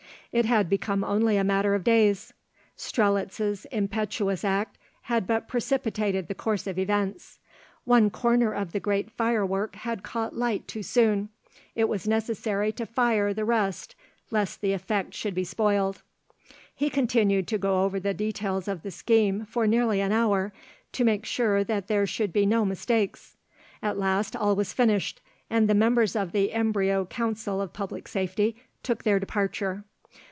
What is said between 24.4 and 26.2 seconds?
was finished, and the members